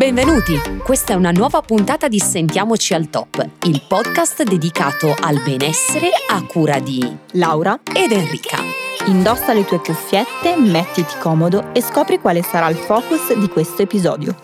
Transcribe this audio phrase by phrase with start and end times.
[0.00, 0.54] Benvenuti!
[0.82, 6.42] Questa è una nuova puntata di Sentiamoci al Top, il podcast dedicato al benessere a
[6.46, 8.62] cura di Laura ed Enrica.
[9.08, 14.34] Indossa le tue cuffiette, mettiti comodo e scopri quale sarà il focus di questo episodio.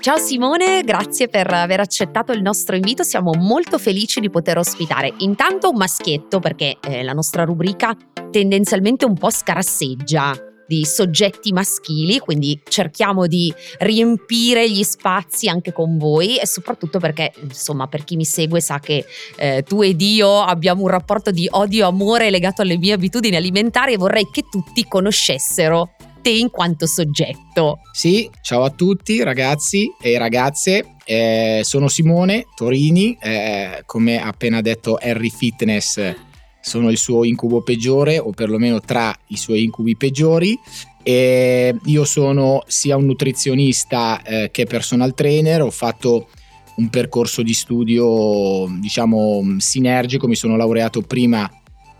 [0.00, 5.14] Ciao Simone, grazie per aver accettato il nostro invito, siamo molto felici di poter ospitare
[5.20, 7.96] intanto un maschietto perché eh, la nostra rubrica
[8.30, 15.96] tendenzialmente un po' scarasseggia di soggetti maschili, quindi cerchiamo di riempire gli spazi anche con
[15.96, 19.06] voi e soprattutto perché, insomma, per chi mi segue sa che
[19.36, 23.96] eh, tu ed io abbiamo un rapporto di odio-amore legato alle mie abitudini alimentari e
[23.96, 27.78] vorrei che tutti conoscessero te in quanto soggetto.
[27.92, 34.96] Sì, ciao a tutti ragazzi e ragazze, eh, sono Simone Torini, eh, come appena detto
[35.00, 36.26] Harry Fitness
[36.68, 40.56] sono il suo incubo peggiore o perlomeno tra i suoi incubi peggiori.
[41.02, 46.28] E io sono sia un nutrizionista eh, che personal trainer, ho fatto
[46.76, 51.50] un percorso di studio diciamo sinergico, mi sono laureato prima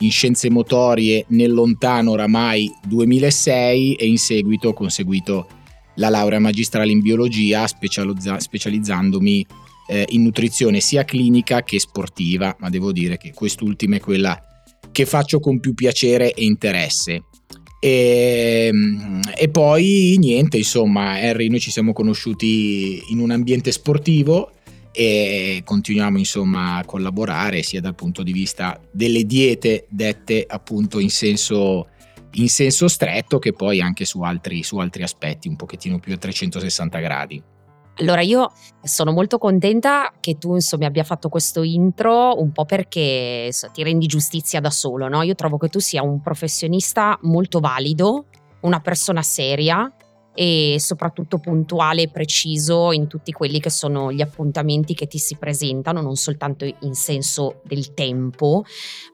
[0.01, 5.49] in scienze motorie nel lontano oramai 2006 e in seguito ho conseguito
[5.95, 9.47] la laurea magistrale in biologia specializza- specializzandomi
[9.89, 14.41] eh, in nutrizione sia clinica che sportiva, ma devo dire che quest'ultima è quella
[14.99, 17.23] che faccio con più piacere e interesse.
[17.79, 18.73] E,
[19.37, 24.51] e, poi niente, insomma, Harry, noi ci siamo conosciuti in un ambiente sportivo
[24.91, 31.11] e continuiamo insomma a collaborare sia dal punto di vista delle diete dette appunto in
[31.11, 31.87] senso,
[32.33, 36.17] in senso stretto che poi anche su altri, su altri aspetti un pochettino più a
[36.17, 37.41] 360 gradi.
[38.00, 43.48] Allora io sono molto contenta che tu insomma abbia fatto questo intro un po' perché
[43.50, 45.22] so, ti rendi giustizia da solo, no?
[45.22, 48.26] Io trovo che tu sia un professionista molto valido,
[48.60, 49.92] una persona seria
[50.41, 55.34] e soprattutto puntuale e preciso in tutti quelli che sono gli appuntamenti che ti si
[55.34, 58.65] presentano, non soltanto in senso del tempo,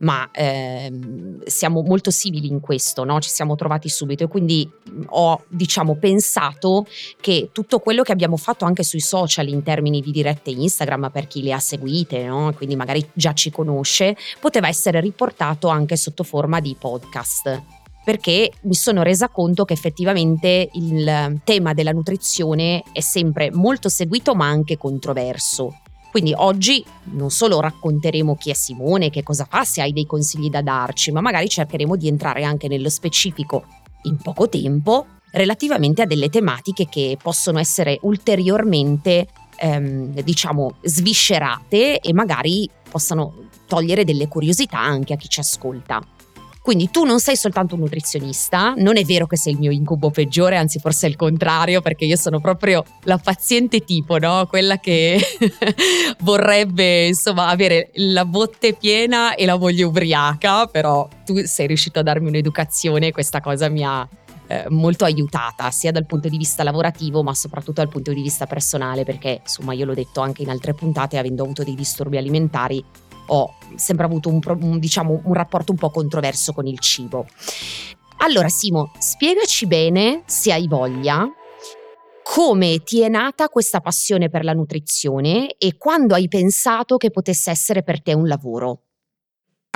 [0.00, 3.20] ma ehm, siamo molto simili in questo, no?
[3.20, 4.70] ci siamo trovati subito e quindi
[5.06, 6.86] ho diciamo pensato
[7.22, 11.26] che tutto quello che abbiamo fatto anche sui social in termini di dirette Instagram per
[11.26, 12.52] chi le ha seguite, no?
[12.54, 18.74] quindi magari già ci conosce, poteva essere riportato anche sotto forma di podcast perché mi
[18.74, 24.76] sono resa conto che effettivamente il tema della nutrizione è sempre molto seguito ma anche
[24.76, 25.78] controverso.
[26.10, 30.48] Quindi oggi non solo racconteremo chi è Simone, che cosa fa, se hai dei consigli
[30.48, 33.64] da darci, ma magari cercheremo di entrare anche nello specifico
[34.02, 39.26] in poco tempo relativamente a delle tematiche che possono essere ulteriormente,
[39.56, 46.00] ehm, diciamo, sviscerate e magari possano togliere delle curiosità anche a chi ci ascolta.
[46.64, 50.08] Quindi tu non sei soltanto un nutrizionista, non è vero che sei il mio incubo
[50.08, 54.46] peggiore, anzi forse è il contrario, perché io sono proprio la paziente tipo, no?
[54.46, 55.20] Quella che
[56.20, 62.02] vorrebbe insomma avere la botte piena e la voglia ubriaca, però tu sei riuscito a
[62.02, 64.08] darmi un'educazione e questa cosa mi ha
[64.46, 68.46] eh, molto aiutata sia dal punto di vista lavorativo ma soprattutto dal punto di vista
[68.46, 72.84] personale perché insomma io l'ho detto anche in altre puntate avendo avuto dei disturbi alimentari
[73.26, 77.26] ho sempre avuto un, diciamo, un rapporto un po' controverso con il cibo.
[78.18, 81.28] Allora Simo, spiegaci bene, se hai voglia,
[82.22, 87.50] come ti è nata questa passione per la nutrizione e quando hai pensato che potesse
[87.50, 88.83] essere per te un lavoro.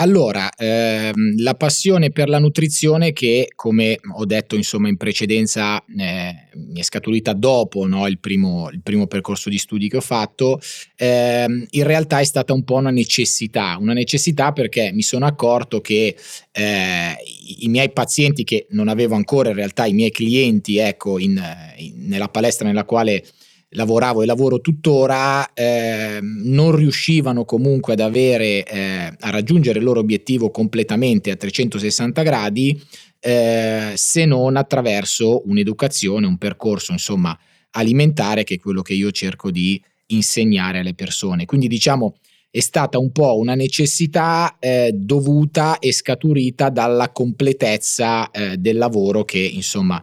[0.01, 6.35] Allora, ehm, la passione per la nutrizione che, come ho detto insomma in precedenza, eh,
[6.55, 10.61] mi è scaturita dopo no, il, primo, il, primo, percorso di studi che ho fatto,
[10.95, 15.81] ehm, in realtà è stata un po' una necessità, una necessità perché mi sono accorto
[15.81, 16.15] che
[16.53, 17.17] eh,
[17.59, 21.43] i, miei pazienti, che non avevo ancora in realtà, i miei clienti, ecco, in,
[21.77, 23.25] in, nella palestra nella quale
[23.71, 30.01] lavoravo e lavoro tuttora eh, non riuscivano comunque ad avere eh, a raggiungere il loro
[30.01, 32.81] obiettivo completamente a 360 gradi
[33.21, 37.39] eh, se non attraverso un'educazione, un percorso insomma
[37.73, 41.45] alimentare che è quello che io cerco di insegnare alle persone.
[41.45, 42.17] Quindi diciamo
[42.51, 49.25] è stata un po' una necessità eh, dovuta e scaturita dalla completezza eh, del lavoro
[49.25, 50.03] che insomma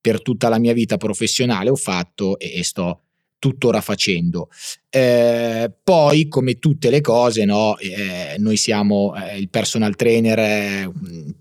[0.00, 3.03] per tutta la mia vita professionale ho fatto e, e sto
[3.44, 4.48] tuttora facendo.
[4.88, 10.90] Eh, poi, come tutte le cose, no, eh, noi siamo eh, il personal trainer, eh,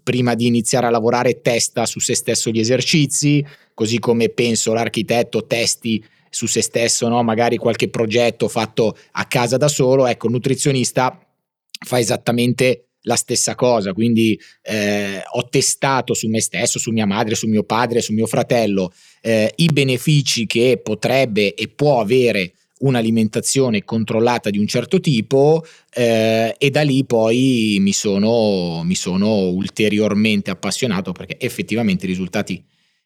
[0.04, 5.46] prima di iniziare a lavorare testa su se stesso gli esercizi, così come penso l'architetto
[5.48, 10.34] testi su se stesso, no, magari qualche progetto fatto a casa da solo, ecco, il
[10.34, 11.18] nutrizionista
[11.86, 17.36] fa esattamente la stessa cosa, quindi eh, ho testato su me stesso, su mia madre,
[17.36, 18.92] su mio padre, su mio fratello
[19.22, 25.64] eh, i benefici che potrebbe e può avere un'alimentazione controllata di un certo tipo
[25.94, 32.62] eh, e da lì poi mi sono, mi sono ulteriormente appassionato perché effettivamente i risultati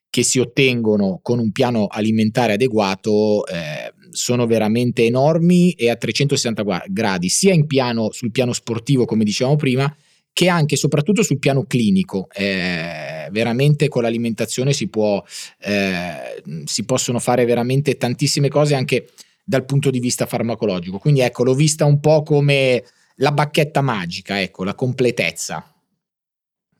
[0.10, 6.83] che si ottengono con un piano alimentare adeguato eh, sono veramente enormi e a 360
[6.88, 9.95] gradi, sia piano, sul piano sportivo, come dicevamo prima,
[10.33, 12.27] che anche e soprattutto sul piano clinico.
[12.31, 15.24] Eh, veramente con l'alimentazione si, può,
[15.62, 19.09] eh, si possono fare veramente tantissime cose anche
[19.44, 21.00] dal punto di vista farmacologico.
[21.00, 22.83] Quindi ecco, l'ho vista un po' come
[23.15, 25.76] la bacchetta magica, ecco, la completezza.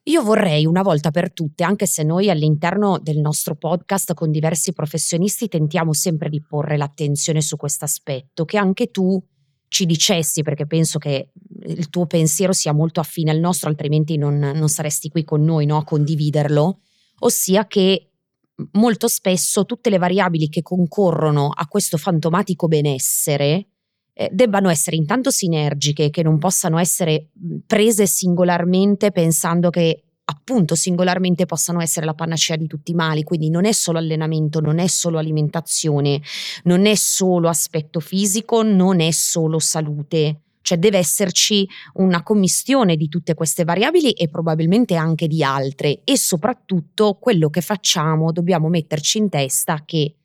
[0.07, 4.71] Io vorrei una volta per tutte, anche se noi all'interno del nostro podcast con diversi
[4.71, 9.21] professionisti tentiamo sempre di porre l'attenzione su questo aspetto, che anche tu
[9.68, 11.31] ci dicessi, perché penso che
[11.65, 15.65] il tuo pensiero sia molto affine al nostro, altrimenti non, non saresti qui con noi
[15.65, 16.80] no, a condividerlo,
[17.19, 18.12] ossia che
[18.74, 23.71] molto spesso tutte le variabili che concorrono a questo fantomatico benessere
[24.19, 27.28] eh, debbano essere intanto sinergiche, che non possano essere
[27.68, 33.52] prese singolarmente pensando che appunto singolarmente possano essere la panacea di tutti i mali, quindi
[33.52, 36.19] non è solo allenamento, non è solo alimentazione,
[36.64, 43.08] non è solo aspetto fisico, non è solo salute, cioè deve esserci una commistione di
[43.08, 46.02] tutte queste variabili e probabilmente anche di altre.
[46.04, 50.16] E soprattutto quello che facciamo dobbiamo metterci in testa che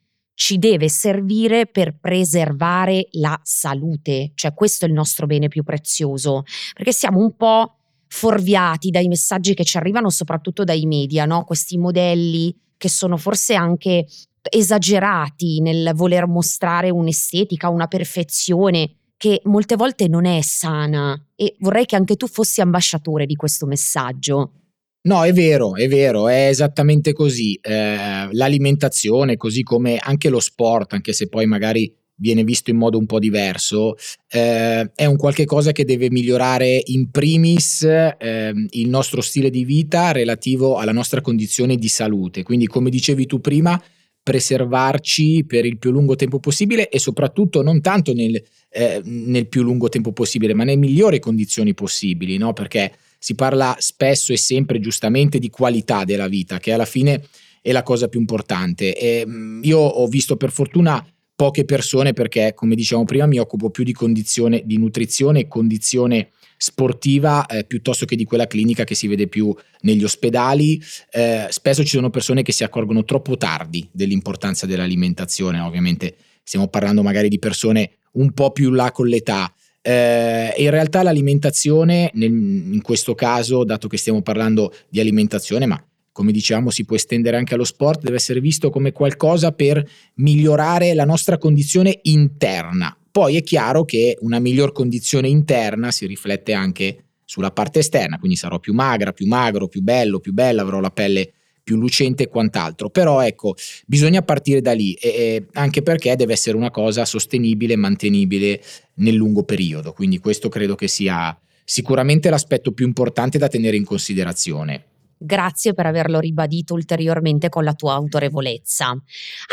[0.42, 6.42] ci deve servire per preservare la salute, cioè questo è il nostro bene più prezioso,
[6.74, 7.76] perché siamo un po'
[8.08, 11.44] fuorviati dai messaggi che ci arrivano soprattutto dai media, no?
[11.44, 14.04] questi modelli che sono forse anche
[14.50, 21.86] esagerati nel voler mostrare un'estetica, una perfezione che molte volte non è sana e vorrei
[21.86, 24.61] che anche tu fossi ambasciatore di questo messaggio.
[25.04, 27.58] No, è vero, è vero, è esattamente così.
[27.60, 32.98] Eh, l'alimentazione, così come anche lo sport, anche se poi magari viene visto in modo
[32.98, 33.96] un po' diverso,
[34.28, 39.64] eh, è un qualche cosa che deve migliorare in primis eh, il nostro stile di
[39.64, 42.44] vita relativo alla nostra condizione di salute.
[42.44, 43.82] Quindi, come dicevi tu prima,
[44.22, 48.40] preservarci per il più lungo tempo possibile e soprattutto non tanto nel,
[48.70, 52.52] eh, nel più lungo tempo possibile, ma nelle migliori condizioni possibili, no?
[52.52, 57.22] Perché si parla spesso e sempre giustamente di qualità della vita, che alla fine
[57.60, 58.96] è la cosa più importante.
[58.96, 63.70] E, mm, io ho visto per fortuna poche persone perché, come dicevamo prima, mi occupo
[63.70, 68.96] più di condizione di nutrizione e condizione sportiva eh, piuttosto che di quella clinica che
[68.96, 70.82] si vede più negli ospedali.
[71.12, 77.04] Eh, spesso ci sono persone che si accorgono troppo tardi dell'importanza dell'alimentazione, ovviamente stiamo parlando
[77.04, 82.80] magari di persone un po' più là con l'età, eh, in realtà l'alimentazione, nel, in
[82.82, 87.54] questo caso, dato che stiamo parlando di alimentazione, ma come diciamo si può estendere anche
[87.54, 89.84] allo sport, deve essere visto come qualcosa per
[90.14, 92.96] migliorare la nostra condizione interna.
[93.10, 98.36] Poi è chiaro che una miglior condizione interna si riflette anche sulla parte esterna, quindi
[98.36, 102.28] sarò più magra, più magro, più bello, più bella, avrò la pelle più lucente e
[102.28, 102.90] quant'altro.
[102.90, 103.54] Però ecco,
[103.86, 108.62] bisogna partire da lì, e, anche perché deve essere una cosa sostenibile e mantenibile
[108.94, 109.92] nel lungo periodo.
[109.92, 114.86] Quindi questo credo che sia sicuramente l'aspetto più importante da tenere in considerazione.
[115.24, 118.92] Grazie per averlo ribadito ulteriormente con la tua autorevolezza.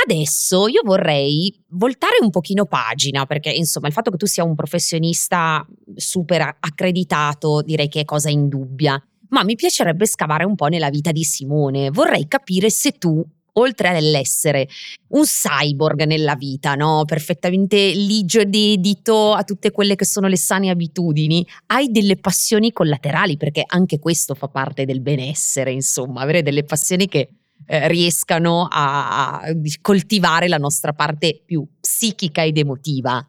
[0.03, 4.55] Adesso io vorrei voltare un pochino pagina, perché insomma il fatto che tu sia un
[4.55, 5.63] professionista
[5.93, 8.99] super accreditato direi che è cosa indubbia
[9.29, 11.89] ma mi piacerebbe scavare un po' nella vita di Simone.
[11.89, 14.67] Vorrei capire se tu oltre all'essere
[15.09, 17.03] un cyborg nella vita, no?
[17.05, 22.71] perfettamente ligio ed edito a tutte quelle che sono le sane abitudini, hai delle passioni
[22.71, 27.29] collaterali, perché anche questo fa parte del benessere, insomma, avere delle passioni che
[27.65, 33.23] eh, riescano a, a coltivare la nostra parte più psichica ed emotiva.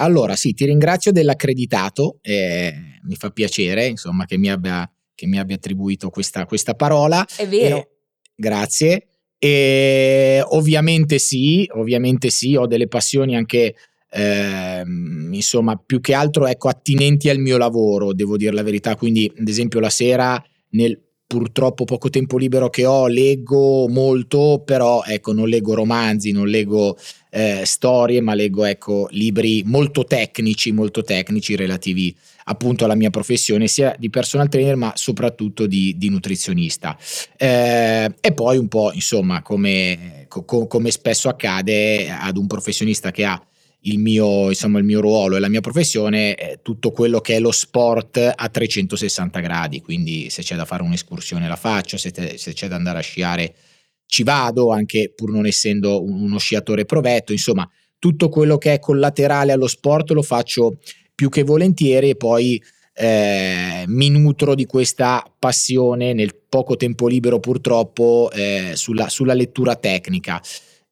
[0.00, 5.40] Allora, sì, ti ringrazio dell'accreditato, eh, mi fa piacere, insomma, che mi abbia che mi
[5.40, 7.26] abbia attribuito questa, questa parola.
[7.36, 7.76] È vero.
[7.76, 7.88] E,
[8.36, 9.06] grazie.
[9.36, 13.74] E ovviamente sì, ovviamente sì, ho delle passioni anche,
[14.10, 14.82] eh,
[15.32, 18.94] insomma, più che altro ecco, attinenti al mio lavoro, devo dire la verità.
[18.94, 25.04] Quindi, ad esempio, la sera nel purtroppo poco tempo libero che ho leggo molto, però
[25.04, 26.96] ecco non leggo romanzi, non leggo
[27.28, 33.66] eh, storie, ma leggo ecco libri molto tecnici, molto tecnici relativi appunto alla mia professione,
[33.66, 36.96] sia di personal trainer ma soprattutto di, di nutrizionista.
[37.36, 43.26] Eh, e poi un po' insomma come, co- come spesso accade ad un professionista che
[43.26, 43.38] ha
[43.82, 47.40] il mio, insomma, il mio ruolo e la mia professione è tutto quello che è
[47.40, 52.38] lo sport a 360 gradi, quindi se c'è da fare un'escursione la faccio, se, te,
[52.38, 53.54] se c'è da andare a sciare
[54.06, 57.68] ci vado, anche pur non essendo uno sciatore provetto, insomma
[57.98, 60.78] tutto quello che è collaterale allo sport lo faccio
[61.14, 62.62] più che volentieri e poi
[62.94, 69.76] eh, mi nutro di questa passione nel poco tempo libero purtroppo eh, sulla, sulla lettura
[69.76, 70.40] tecnica.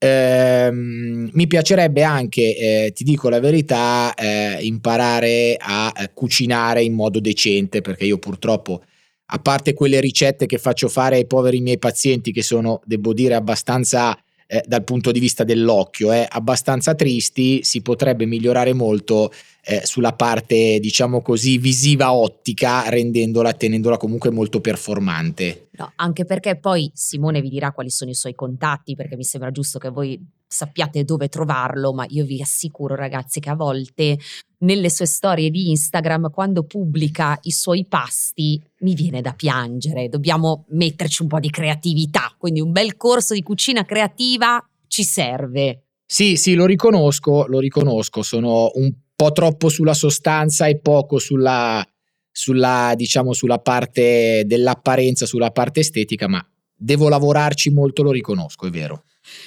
[0.07, 6.95] Eh, mi piacerebbe anche, eh, ti dico la verità, eh, imparare a, a cucinare in
[6.95, 8.83] modo decente perché io purtroppo,
[9.27, 13.35] a parte quelle ricette che faccio fare ai poveri miei pazienti che sono, devo dire,
[13.35, 19.33] abbastanza eh, dal punto di vista dell'occhio, eh, abbastanza tristi, si potrebbe migliorare molto
[19.69, 25.71] eh, sulla parte, diciamo così, visiva ottica, rendendola, tenendola comunque molto performante.
[25.73, 29.51] No, anche perché poi Simone vi dirà quali sono i suoi contatti, perché mi sembra
[29.51, 34.19] giusto che voi sappiate dove trovarlo, ma io vi assicuro ragazzi che a volte
[34.59, 40.09] nelle sue storie di Instagram, quando pubblica i suoi pasti, mi viene da piangere.
[40.09, 45.87] Dobbiamo metterci un po' di creatività, quindi un bel corso di cucina creativa ci serve.
[46.07, 51.85] Sì, sì, lo riconosco, lo riconosco, sono un po' troppo sulla sostanza e poco sulla,
[52.31, 56.47] sulla, diciamo, sulla parte dell'apparenza, sulla parte estetica, ma
[56.77, 59.05] devo lavorarci molto, lo riconosco, è vero.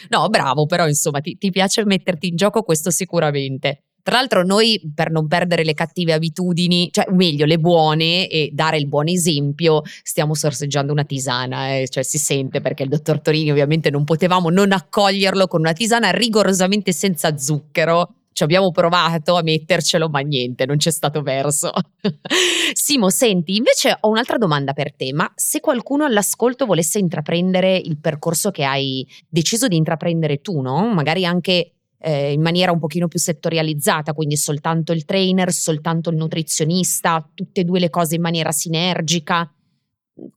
[0.10, 3.84] No, bravo, però insomma ti, ti piace metterti in gioco questo sicuramente.
[4.02, 8.78] Tra l'altro noi per non perdere le cattive abitudini, cioè meglio le buone e dare
[8.78, 11.88] il buon esempio, stiamo sorseggiando una tisana, eh?
[11.88, 16.10] cioè si sente perché il dottor Torini ovviamente non potevamo non accoglierlo con una tisana
[16.10, 21.72] rigorosamente senza zucchero ci abbiamo provato a mettercelo, ma niente, non c'è stato verso.
[22.74, 28.00] Simo, senti, invece ho un'altra domanda per te, ma se qualcuno all'ascolto volesse intraprendere il
[28.00, 30.94] percorso che hai deciso di intraprendere tu, no?
[30.94, 36.16] Magari anche eh, in maniera un pochino più settorializzata, quindi soltanto il trainer, soltanto il
[36.16, 39.52] nutrizionista, tutte e due le cose in maniera sinergica.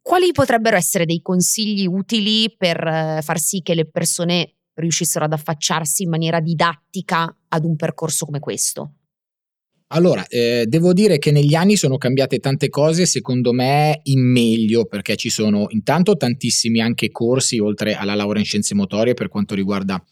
[0.00, 5.32] Quali potrebbero essere dei consigli utili per eh, far sì che le persone riuscissero ad
[5.32, 8.94] affacciarsi in maniera didattica ad un percorso come questo?
[9.94, 14.86] Allora, eh, devo dire che negli anni sono cambiate tante cose, secondo me in meglio,
[14.86, 19.54] perché ci sono intanto tantissimi anche corsi, oltre alla laurea in scienze motorie, per quanto
[19.54, 20.02] riguarda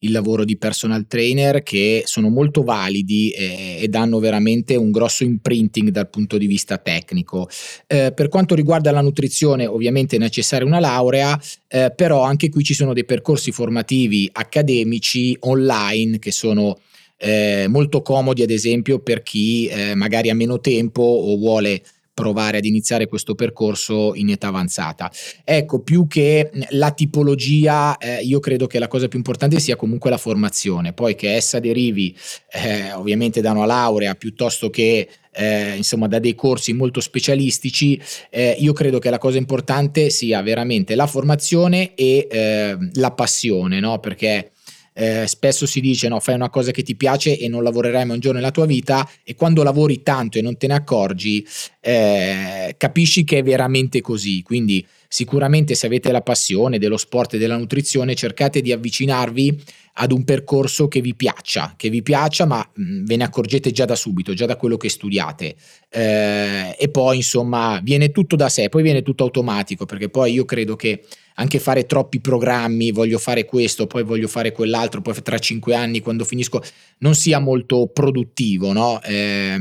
[0.00, 5.24] il lavoro di personal trainer che sono molto validi e, e danno veramente un grosso
[5.24, 7.48] imprinting dal punto di vista tecnico.
[7.86, 11.38] Eh, per quanto riguarda la nutrizione, ovviamente è necessaria una laurea,
[11.68, 16.78] eh, però anche qui ci sono dei percorsi formativi accademici online che sono
[17.18, 22.58] eh, molto comodi, ad esempio, per chi eh, magari ha meno tempo o vuole provare
[22.58, 25.10] ad iniziare questo percorso in età avanzata.
[25.44, 30.10] Ecco, più che la tipologia, eh, io credo che la cosa più importante sia comunque
[30.10, 32.14] la formazione, poi che essa derivi
[32.52, 38.00] eh, ovviamente da una laurea piuttosto che eh, insomma da dei corsi molto specialistici,
[38.30, 43.80] eh, io credo che la cosa importante sia veramente la formazione e eh, la passione,
[43.80, 43.98] no?
[44.00, 44.52] Perché
[44.92, 48.14] eh, spesso si dice no, fai una cosa che ti piace e non lavorerai mai
[48.14, 51.46] un giorno nella tua vita e quando lavori tanto e non te ne accorgi
[51.80, 54.42] eh, capisci che è veramente così.
[54.42, 59.60] Quindi sicuramente se avete la passione dello sport e della nutrizione cercate di avvicinarvi
[59.94, 63.86] ad un percorso che vi piaccia, che vi piaccia ma mh, ve ne accorgete già
[63.86, 65.56] da subito, già da quello che studiate
[65.88, 70.44] eh, e poi insomma viene tutto da sé, poi viene tutto automatico perché poi io
[70.44, 71.02] credo che
[71.34, 75.98] anche fare troppi programmi, voglio fare questo, poi voglio fare quell'altro, poi tra cinque anni
[75.98, 76.62] quando finisco
[76.98, 79.02] non sia molto produttivo, no?
[79.02, 79.56] Eh,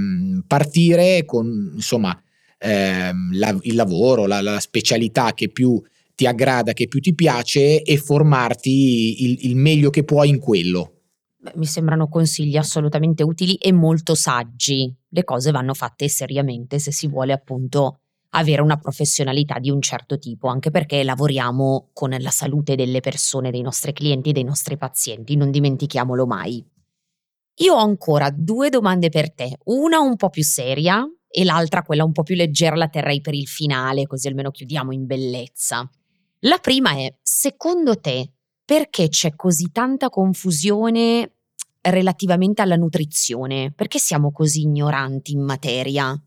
[0.45, 2.15] partire con insomma
[2.59, 5.81] eh, la, il lavoro, la, la, specialità che più
[6.13, 11.01] ti aggrada, che più ti piace e formarti il, il meglio che puoi in quello.
[11.55, 14.93] mi sembrano consigli assolutamente utili e molto saggi.
[15.07, 18.01] Le cose vanno fatte seriamente se si vuole appunto
[18.31, 23.49] avere una professionalità di un certo tipo, anche perché lavoriamo con la salute delle persone,
[23.49, 26.63] dei nostri clienti, dei nostri pazienti, non dimentichiamolo mai.
[27.61, 32.03] Io ho ancora due domande per te, una un po' più seria e l'altra quella
[32.03, 35.89] un po' più leggera la terrei per il finale, così almeno chiudiamo in bellezza.
[36.43, 38.31] La prima è, secondo te,
[38.65, 41.33] perché c'è così tanta confusione
[41.81, 43.71] relativamente alla nutrizione?
[43.75, 46.19] Perché siamo così ignoranti in materia?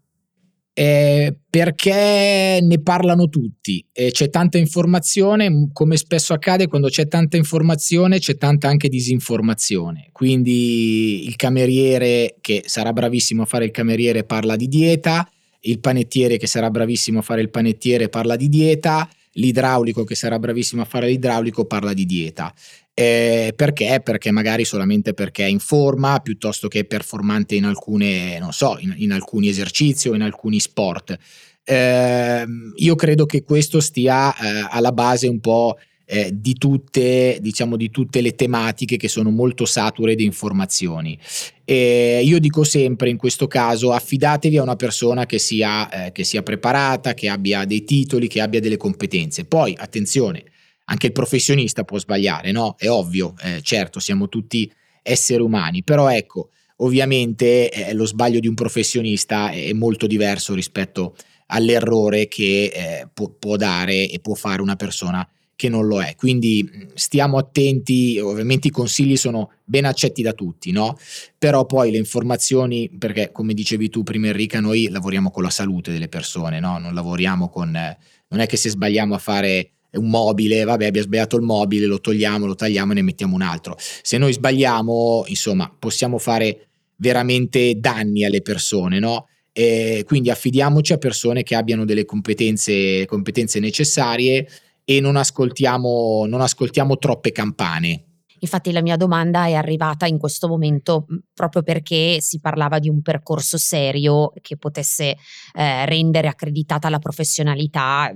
[0.75, 7.37] Eh, perché ne parlano tutti, eh, c'è tanta informazione, come spesso accade quando c'è tanta
[7.37, 14.25] informazione c'è tanta anche disinformazione, quindi il cameriere che sarà bravissimo a fare il cameriere
[14.25, 19.07] parla di dieta, il panettiere che sarà bravissimo a fare il panettiere parla di dieta,
[19.33, 22.52] l'idraulico che sarà bravissimo a fare l'idraulico parla di dieta.
[22.94, 24.00] Eh, perché?
[24.04, 28.94] Perché magari solamente perché è in forma piuttosto che performante in alcune, non so, in,
[28.99, 31.16] in alcuni esercizi o in alcuni sport.
[31.64, 32.44] Eh,
[32.75, 37.90] io credo che questo stia eh, alla base un po' eh, di, tutte, diciamo, di
[37.90, 41.18] tutte le tematiche che sono molto sature di informazioni.
[41.64, 46.25] E io dico sempre in questo caso affidatevi a una persona che sia, eh, che
[46.25, 49.46] sia preparata, che abbia dei titoli, che abbia delle competenze.
[49.46, 50.44] Poi attenzione,
[50.85, 52.75] anche il professionista può sbagliare, no?
[52.79, 54.71] È ovvio, eh, certo, siamo tutti
[55.03, 61.15] esseri umani, però ecco, ovviamente eh, lo sbaglio di un professionista è molto diverso rispetto
[61.47, 66.15] all'errore che eh, può, può, dare e può fare una persona che non lo è.
[66.17, 70.97] Quindi stiamo attenti, ovviamente i consigli sono ben accetti da tutti, no?
[71.39, 75.93] Però poi le informazioni, perché come dicevi tu prima Enrica, noi lavoriamo con la salute
[75.93, 76.79] delle persone, no?
[76.79, 77.71] Non lavoriamo con...
[77.71, 82.00] non è che se sbagliamo a fare un mobile, vabbè abbiamo sbagliato il mobile, lo
[82.00, 83.76] togliamo, lo tagliamo e ne mettiamo un altro.
[83.78, 89.26] Se noi sbagliamo, insomma, possiamo fare veramente danni alle persone, no?
[89.52, 94.49] E quindi affidiamoci a persone che abbiano delle competenze, competenze necessarie
[94.84, 98.06] e non ascoltiamo, non ascoltiamo troppe campane.
[98.42, 103.00] Infatti la mia domanda è arrivata in questo momento proprio perché si parlava di un
[103.00, 105.16] percorso serio che potesse
[105.54, 108.12] eh, rendere accreditata la professionalità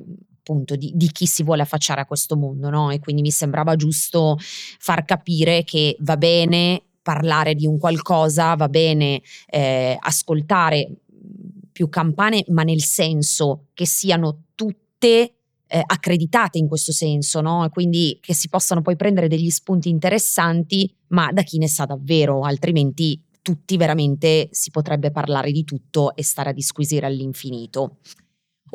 [0.47, 2.91] appunto di, di, chi si vuole affacciare a questo mondo, no?
[2.91, 8.69] E quindi mi sembrava giusto far capire che va bene parlare di un qualcosa, va
[8.69, 10.99] bene eh, ascoltare
[11.73, 15.35] più campane, ma nel senso che siano tutte
[15.67, 17.65] eh, accreditate in questo senso, no?
[17.65, 21.87] E quindi che si possano poi prendere degli spunti interessanti, ma da chi ne sa
[21.87, 27.99] davvero, altrimenti tutti veramente si potrebbe parlare di tutto e stare a disquisire all'infinito.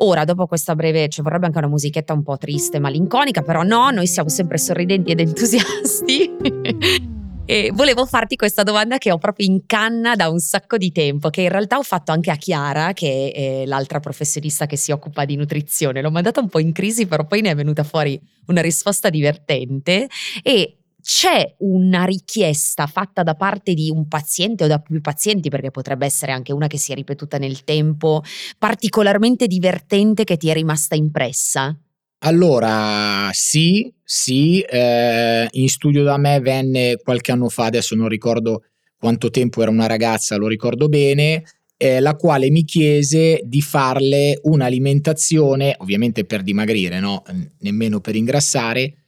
[0.04, 3.90] Ora, dopo questa breve, ci vorrebbe anche una musichetta un po' triste, malinconica, però no,
[3.90, 6.28] noi siamo sempre sorridenti ed entusiasti.
[7.46, 11.30] e volevo farti questa domanda che ho proprio in canna da un sacco di tempo,
[11.30, 15.24] che in realtà ho fatto anche a Chiara, che è l'altra professionista che si occupa
[15.24, 16.02] di nutrizione.
[16.02, 20.08] L'ho mandata un po' in crisi, però poi ne è venuta fuori una risposta divertente.
[20.42, 25.70] E c'è una richiesta fatta da parte di un paziente o da più pazienti, perché
[25.70, 28.22] potrebbe essere anche una che si è ripetuta nel tempo,
[28.58, 31.76] particolarmente divertente che ti è rimasta impressa?
[32.24, 38.62] Allora, sì, sì, eh, in studio da me venne qualche anno fa, adesso non ricordo
[38.96, 41.42] quanto tempo era una ragazza, lo ricordo bene,
[41.76, 47.24] eh, la quale mi chiese di farle un'alimentazione, ovviamente per dimagrire, no?
[47.58, 49.01] nemmeno per ingrassare,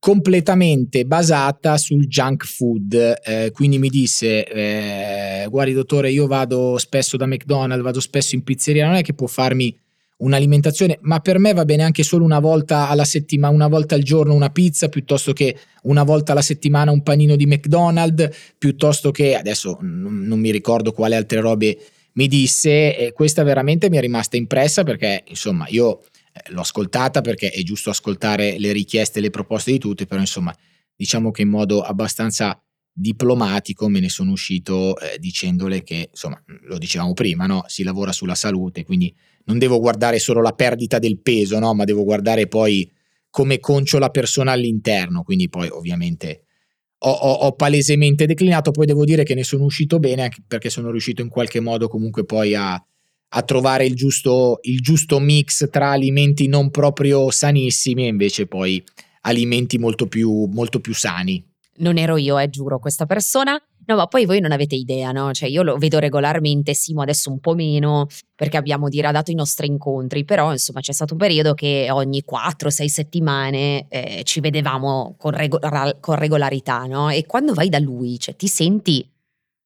[0.00, 3.20] completamente basata sul junk food.
[3.22, 8.42] Eh, quindi mi disse: eh, Guardi, dottore, io vado spesso da McDonald's, vado spesso in
[8.42, 8.86] pizzeria.
[8.86, 9.76] Non è che può farmi
[10.16, 14.02] un'alimentazione, ma per me va bene anche solo una volta alla settimana, una volta al
[14.02, 19.34] giorno una pizza, piuttosto che una volta alla settimana un panino di McDonald's, piuttosto che
[19.34, 21.78] adesso non, non mi ricordo quale altre robe
[22.14, 22.96] mi disse.
[22.96, 26.00] E questa veramente mi è rimasta impressa perché, insomma, io
[26.48, 30.54] l'ho ascoltata perché è giusto ascoltare le richieste e le proposte di tutti, però insomma
[30.94, 32.62] diciamo che in modo abbastanza
[32.92, 37.64] diplomatico me ne sono uscito eh, dicendole che insomma lo dicevamo prima, no?
[37.66, 39.14] si lavora sulla salute, quindi
[39.44, 41.74] non devo guardare solo la perdita del peso, no?
[41.74, 42.90] ma devo guardare poi
[43.30, 46.44] come concio la persona all'interno, quindi poi ovviamente
[46.98, 50.90] ho, ho, ho, palesemente declinato, poi devo dire che ne sono uscito bene perché sono
[50.90, 52.84] riuscito in qualche modo comunque poi a,
[53.32, 58.82] a trovare il giusto, il giusto mix tra alimenti non proprio sanissimi e invece poi
[59.22, 61.44] alimenti molto più, molto più sani.
[61.78, 63.60] Non ero io, eh, giuro, questa persona.
[63.86, 65.32] No, ma poi voi non avete idea, no?
[65.32, 69.66] Cioè, io lo vedo regolarmente, Simo adesso un po' meno, perché abbiamo diradato i nostri
[69.66, 75.32] incontri, però insomma c'è stato un periodo che ogni 4-6 settimane eh, ci vedevamo con,
[75.32, 75.58] rego-
[76.00, 77.08] con regolarità, no?
[77.08, 79.08] E quando vai da lui, cioè, ti senti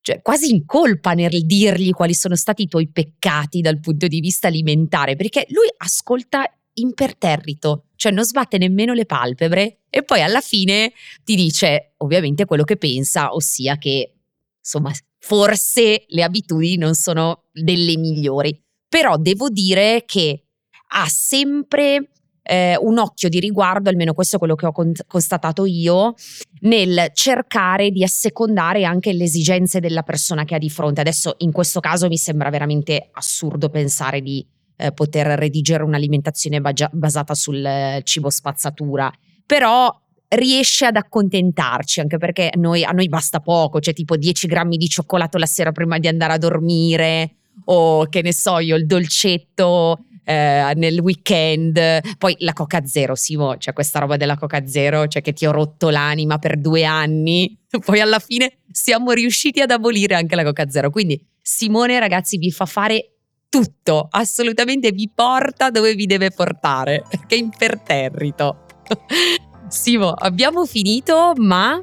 [0.04, 4.20] cioè quasi in colpa nel dirgli quali sono stati i tuoi peccati dal punto di
[4.20, 10.42] vista alimentare, perché lui ascolta imperterrito, cioè non sbatte nemmeno le palpebre e poi alla
[10.42, 10.92] fine
[11.24, 14.16] ti dice ovviamente quello che pensa, ossia che
[14.58, 20.48] insomma forse le abitudini non sono delle migliori, però devo dire che
[20.88, 22.10] ha sempre
[22.44, 26.14] eh, un occhio di riguardo, almeno questo è quello che ho con- constatato io,
[26.60, 31.00] nel cercare di assecondare anche le esigenze della persona che ha di fronte.
[31.00, 36.90] Adesso in questo caso mi sembra veramente assurdo pensare di eh, poter redigere un'alimentazione bagia-
[36.92, 39.10] basata sul eh, cibo spazzatura,
[39.46, 39.90] però
[40.28, 44.88] riesce ad accontentarci anche perché noi, a noi basta poco, cioè tipo 10 grammi di
[44.88, 49.98] cioccolato la sera prima di andare a dormire o che ne so io il dolcetto
[50.24, 52.16] eh, nel weekend.
[52.18, 55.52] Poi la Coca Zero, Simo, cioè questa roba della Coca Zero, cioè che ti ho
[55.52, 57.58] rotto l'anima per due anni.
[57.84, 60.90] Poi alla fine siamo riusciti ad abolire anche la Coca Zero.
[60.90, 63.10] Quindi Simone, ragazzi, vi fa fare
[63.48, 68.64] tutto, assolutamente vi porta dove vi deve portare, è imperterrito.
[69.68, 71.80] Simo, abbiamo finito, ma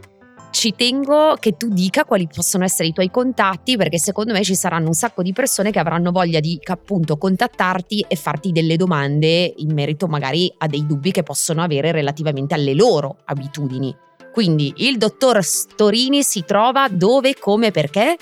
[0.51, 4.53] ci tengo che tu dica quali possono essere i tuoi contatti perché secondo me ci
[4.53, 9.53] saranno un sacco di persone che avranno voglia di appunto contattarti e farti delle domande
[9.57, 13.95] in merito magari a dei dubbi che possono avere relativamente alle loro abitudini.
[14.31, 18.17] Quindi il dottor Storini si trova dove, come, perché?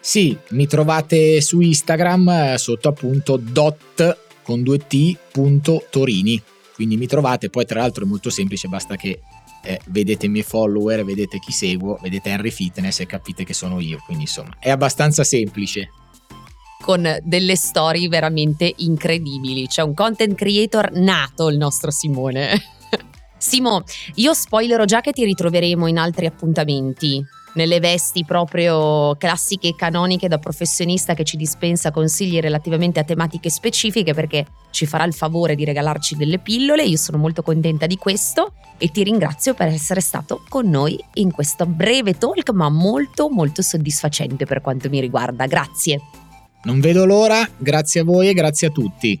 [0.00, 6.42] Sì, mi trovate su Instagram eh, sotto appunto dot con due t punto Torini.
[6.74, 9.20] Quindi mi trovate, poi tra l'altro è molto semplice, basta che
[9.62, 13.80] eh, vedete i miei follower, vedete chi seguo, vedete Henry Fitness e capite che sono
[13.80, 14.02] io.
[14.04, 15.90] Quindi insomma è abbastanza semplice.
[16.80, 19.66] Con delle storie veramente incredibili.
[19.66, 22.60] C'è un content creator nato il nostro Simone.
[23.36, 23.82] Simo,
[24.14, 27.24] io spoilerò già che ti ritroveremo in altri appuntamenti
[27.58, 33.50] nelle vesti proprio classiche e canoniche da professionista che ci dispensa consigli relativamente a tematiche
[33.50, 36.84] specifiche perché ci farà il favore di regalarci delle pillole.
[36.84, 41.32] Io sono molto contenta di questo e ti ringrazio per essere stato con noi in
[41.32, 45.46] questo breve talk ma molto molto soddisfacente per quanto mi riguarda.
[45.46, 46.00] Grazie.
[46.62, 49.20] Non vedo l'ora, grazie a voi e grazie a tutti.